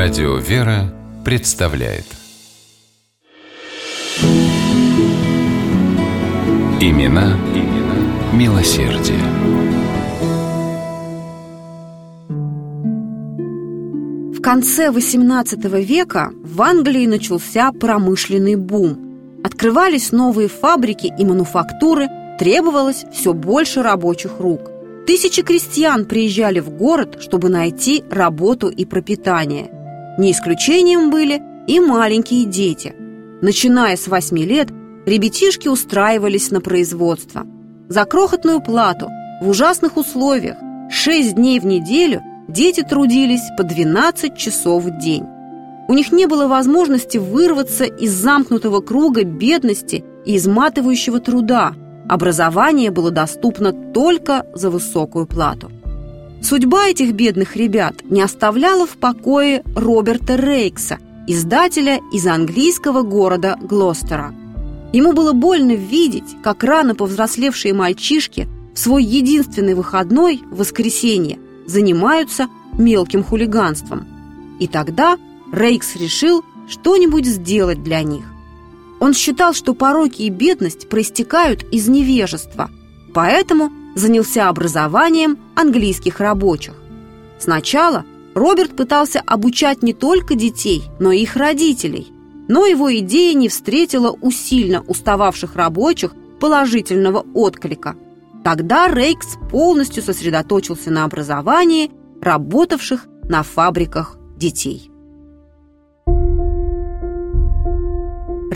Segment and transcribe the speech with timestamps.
[0.00, 2.04] Радио «Вера» представляет
[6.80, 9.18] Имена, имена милосердие.
[14.32, 19.40] В конце XVIII века в Англии начался промышленный бум.
[19.42, 22.06] Открывались новые фабрики и мануфактуры,
[22.38, 24.70] требовалось все больше рабочих рук–
[25.08, 29.70] Тысячи крестьян приезжали в город, чтобы найти работу и пропитание.
[30.18, 32.94] Не исключением были и маленькие дети.
[33.40, 34.68] Начиная с 8 лет,
[35.06, 37.46] ребятишки устраивались на производство.
[37.88, 39.08] За крохотную плату,
[39.40, 40.56] в ужасных условиях,
[40.90, 45.24] 6 дней в неделю дети трудились по 12 часов в день.
[45.88, 51.72] У них не было возможности вырваться из замкнутого круга бедности и изматывающего труда–
[52.08, 55.70] Образование было доступно только за высокую плату.
[56.42, 64.32] Судьба этих бедных ребят не оставляла в покое Роберта Рейкса, издателя из английского города Глостера.
[64.92, 73.24] Ему было больно видеть, как рано повзрослевшие мальчишки в свой единственный выходной, воскресенье, занимаются мелким
[73.24, 74.06] хулиганством.
[74.60, 75.18] И тогда
[75.52, 78.24] Рейкс решил что-нибудь сделать для них.
[79.00, 82.70] Он считал, что пороки и бедность проистекают из невежества,
[83.12, 86.74] поэтому занялся образованием английских рабочих.
[87.38, 88.04] Сначала
[88.34, 92.08] Роберт пытался обучать не только детей, но и их родителей,
[92.48, 97.96] но его идея не встретила у сильно устававших рабочих положительного отклика.
[98.44, 104.90] Тогда Рейкс полностью сосредоточился на образовании работавших на фабриках детей.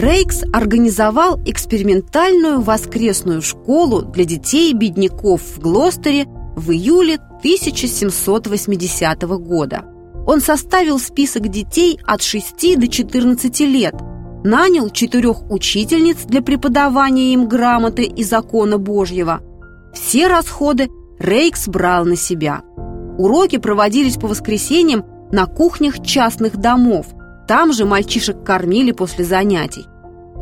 [0.03, 9.85] Рейкс организовал экспериментальную воскресную школу для детей и бедняков в Глостере в июле 1780 года.
[10.27, 13.95] Он составил список детей от 6 до 14 лет,
[14.43, 19.41] нанял четырех учительниц для преподавания им грамоты и закона Божьего.
[19.95, 22.63] Все расходы Рейкс брал на себя.
[23.19, 27.07] Уроки проводились по воскресеньям на кухнях частных домов.
[27.47, 29.87] Там же мальчишек кормили после занятий.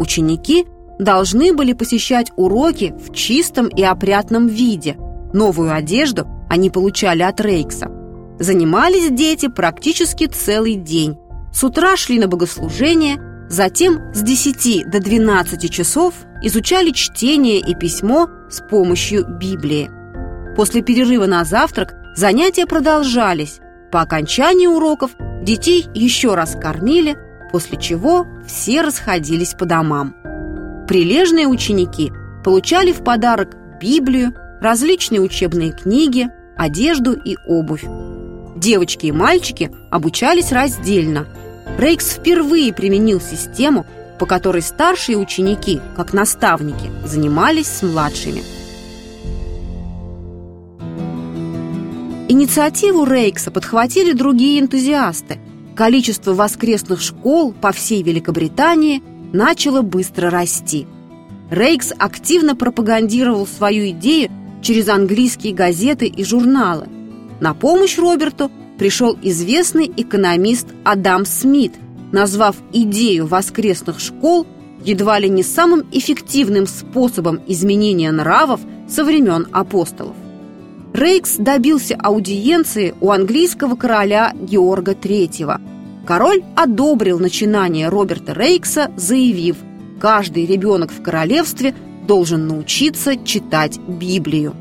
[0.00, 0.66] Ученики
[0.98, 4.96] должны были посещать уроки в чистом и опрятном виде.
[5.34, 7.90] Новую одежду они получали от Рейкса.
[8.38, 11.18] Занимались дети практически целый день.
[11.52, 13.18] С утра шли на богослужение,
[13.50, 19.90] затем с 10 до 12 часов изучали чтение и письмо с помощью Библии.
[20.56, 23.60] После перерыва на завтрак занятия продолжались.
[23.92, 25.10] По окончании уроков
[25.42, 27.18] детей еще раз кормили–
[27.50, 30.14] после чего все расходились по домам.
[30.88, 32.12] Прилежные ученики
[32.44, 37.84] получали в подарок Библию, различные учебные книги, одежду и обувь.
[38.56, 41.26] Девочки и мальчики обучались раздельно.
[41.78, 43.86] Рейкс впервые применил систему,
[44.18, 48.42] по которой старшие ученики, как наставники, занимались с младшими.
[52.28, 55.38] Инициативу Рейкса подхватили другие энтузиасты–
[55.80, 59.02] количество воскресных школ по всей Великобритании
[59.32, 60.86] начало быстро расти.
[61.50, 64.30] Рейкс активно пропагандировал свою идею
[64.60, 66.86] через английские газеты и журналы.
[67.40, 71.72] На помощь Роберту пришел известный экономист Адам Смит,
[72.12, 74.46] назвав идею воскресных школ
[74.84, 80.14] едва ли не самым эффективным способом изменения нравов со времен апостолов.
[80.92, 85.69] Рейкс добился аудиенции у английского короля Георга III.
[86.10, 89.58] Король одобрил начинание Роберта Рейкса, заявив,
[90.00, 91.72] каждый ребенок в королевстве
[92.04, 94.56] должен научиться читать Библию.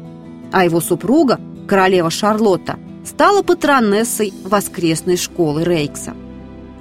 [0.51, 6.13] А его супруга, королева Шарлотта, стала патронессой воскресной школы Рейкса.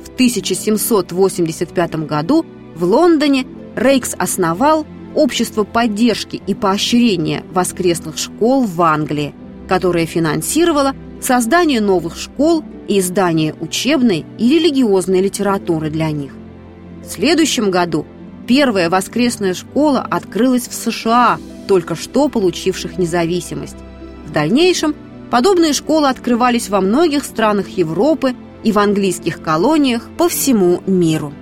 [0.05, 2.45] В 1785 году
[2.77, 4.85] в Лондоне Рейкс основал
[5.15, 9.35] общество поддержки и поощрения воскресных школ в Англии,
[9.67, 16.33] которое финансировало создание новых школ и издание учебной и религиозной литературы для них.
[17.05, 18.05] В следующем году
[18.47, 21.39] первая воскресная школа открылась в США,
[21.69, 23.77] только что получивших независимость.
[24.27, 24.97] В дальнейшем
[25.31, 31.33] подобные школы открывались во многих странах Европы и в английских колониях по всему миру.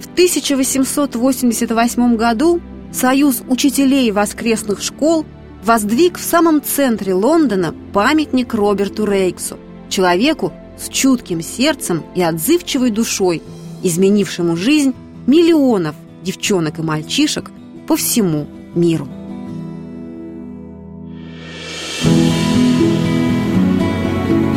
[0.00, 2.60] В 1888 году
[2.92, 5.24] Союз учителей воскресных школ
[5.62, 9.58] воздвиг в самом центре Лондона памятник Роберту Рейксу,
[9.90, 13.42] человеку с чутким сердцем и отзывчивой душой,
[13.82, 14.94] изменившему жизнь
[15.26, 17.50] миллионов девчонок и мальчишек
[17.86, 19.08] по всему миру.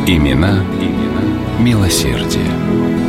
[0.06, 2.99] Имена, имена милосердие.